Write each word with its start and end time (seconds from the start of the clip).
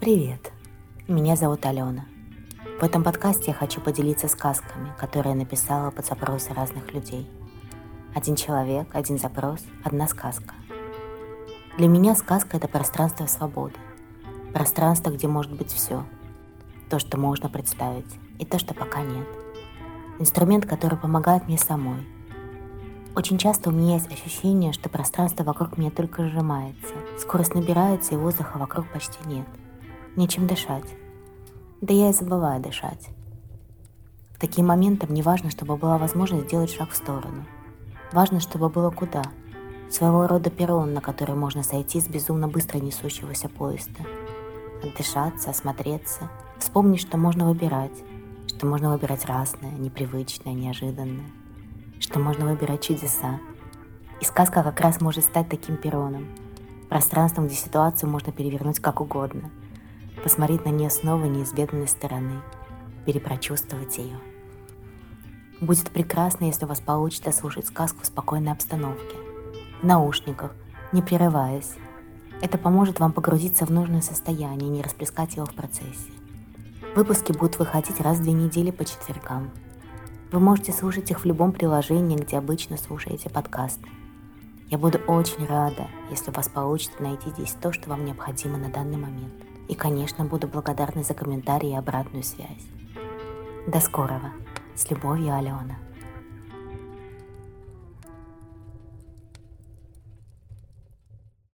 Привет, 0.00 0.50
меня 1.08 1.36
зовут 1.36 1.66
Алена. 1.66 2.06
В 2.80 2.82
этом 2.82 3.04
подкасте 3.04 3.48
я 3.48 3.52
хочу 3.52 3.82
поделиться 3.82 4.28
сказками, 4.28 4.94
которые 4.98 5.34
я 5.34 5.38
написала 5.38 5.90
под 5.90 6.06
запросы 6.06 6.54
разных 6.54 6.94
людей. 6.94 7.28
Один 8.14 8.34
человек, 8.34 8.88
один 8.94 9.18
запрос, 9.18 9.60
одна 9.84 10.08
сказка. 10.08 10.54
Для 11.76 11.86
меня 11.86 12.14
сказка– 12.14 12.56
это 12.56 12.66
пространство 12.66 13.26
свободы. 13.26 13.74
Пространство, 14.54 15.10
где 15.10 15.28
может 15.28 15.52
быть 15.52 15.70
все. 15.70 16.06
То, 16.88 16.98
что 16.98 17.18
можно 17.18 17.50
представить, 17.50 18.18
и 18.38 18.46
то, 18.46 18.58
что 18.58 18.72
пока 18.72 19.02
нет. 19.02 19.28
Инструмент, 20.18 20.64
который 20.64 20.96
помогает 20.96 21.46
мне 21.46 21.58
самой. 21.58 22.08
Очень 23.14 23.36
часто 23.36 23.68
у 23.68 23.72
меня 23.74 23.96
есть 23.96 24.10
ощущение, 24.10 24.72
что 24.72 24.88
пространство 24.88 25.44
вокруг 25.44 25.76
меня 25.76 25.90
только 25.90 26.26
сжимается, 26.26 26.94
скорость 27.18 27.54
набирается, 27.54 28.14
и 28.14 28.16
воздуха 28.16 28.56
вокруг 28.56 28.90
почти 28.90 29.18
нет– 29.26 29.46
нечем 30.16 30.46
дышать. 30.46 30.84
Да 31.80 31.94
я 31.94 32.10
и 32.10 32.12
забываю 32.12 32.60
дышать. 32.60 33.08
В 34.34 34.40
такие 34.40 34.64
моменты 34.64 35.06
мне 35.06 35.22
важно, 35.22 35.50
чтобы 35.50 35.76
была 35.76 35.98
возможность 35.98 36.46
сделать 36.46 36.70
шаг 36.70 36.90
в 36.90 36.96
сторону. 36.96 37.46
Важно, 38.12 38.40
чтобы 38.40 38.68
было 38.68 38.90
куда. 38.90 39.22
Своего 39.90 40.26
рода 40.26 40.50
перрон, 40.50 40.94
на 40.94 41.00
который 41.00 41.34
можно 41.34 41.62
сойти 41.62 42.00
с 42.00 42.08
безумно 42.08 42.48
быстро 42.48 42.78
несущегося 42.78 43.48
поезда. 43.48 44.04
Отдышаться, 44.82 45.50
осмотреться, 45.50 46.30
вспомнить, 46.58 47.00
что 47.00 47.18
можно 47.18 47.46
выбирать, 47.46 48.02
что 48.46 48.66
можно 48.66 48.92
выбирать 48.92 49.26
разное, 49.26 49.72
непривычное, 49.72 50.54
неожиданное, 50.54 51.30
что 51.98 52.18
можно 52.18 52.46
выбирать 52.46 52.82
чудеса. 52.82 53.40
И 54.20 54.24
сказка 54.24 54.62
как 54.62 54.80
раз 54.80 55.00
может 55.00 55.24
стать 55.24 55.48
таким 55.48 55.76
перроном, 55.76 56.28
пространством, 56.88 57.46
где 57.46 57.56
ситуацию 57.56 58.08
можно 58.10 58.32
перевернуть 58.32 58.80
как 58.80 59.00
угодно– 59.00 59.50
посмотреть 60.22 60.64
на 60.64 60.70
нее 60.70 60.90
снова 60.90 61.24
неизведанной 61.24 61.88
стороны, 61.88 62.40
перепрочувствовать 63.06 63.98
ее. 63.98 64.18
Будет 65.60 65.90
прекрасно, 65.90 66.46
если 66.46 66.64
у 66.64 66.68
вас 66.68 66.80
получится 66.80 67.32
слушать 67.32 67.66
сказку 67.66 68.02
в 68.02 68.06
спокойной 68.06 68.52
обстановке, 68.52 69.16
в 69.82 69.86
наушниках, 69.86 70.54
не 70.92 71.02
прерываясь. 71.02 71.74
Это 72.40 72.56
поможет 72.56 72.98
вам 72.98 73.12
погрузиться 73.12 73.66
в 73.66 73.70
нужное 73.70 74.00
состояние 74.00 74.68
и 74.68 74.72
не 74.72 74.82
расплескать 74.82 75.36
его 75.36 75.44
в 75.44 75.54
процессе. 75.54 76.10
Выпуски 76.96 77.32
будут 77.32 77.58
выходить 77.58 78.00
раз 78.00 78.18
в 78.18 78.22
две 78.22 78.32
недели 78.32 78.70
по 78.70 78.84
четвергам. 78.84 79.50
Вы 80.32 80.40
можете 80.40 80.72
слушать 80.72 81.10
их 81.10 81.20
в 81.20 81.24
любом 81.26 81.52
приложении, 81.52 82.16
где 82.16 82.38
обычно 82.38 82.76
слушаете 82.78 83.28
подкасты. 83.28 83.88
Я 84.68 84.78
буду 84.78 84.98
очень 85.08 85.44
рада, 85.46 85.88
если 86.10 86.30
у 86.30 86.34
вас 86.34 86.48
получится 86.48 87.02
найти 87.02 87.28
здесь 87.30 87.54
то, 87.60 87.72
что 87.72 87.90
вам 87.90 88.04
необходимо 88.04 88.56
на 88.56 88.70
данный 88.70 88.96
момент. 88.96 89.34
И, 89.70 89.76
конечно, 89.76 90.24
буду 90.24 90.48
благодарна 90.48 91.04
за 91.04 91.14
комментарии 91.14 91.70
и 91.70 91.76
обратную 91.76 92.24
связь. 92.24 92.66
До 93.68 93.78
скорого. 93.78 94.32
С 94.74 94.90
любовью, 94.90 95.32
Алена. 95.36 95.78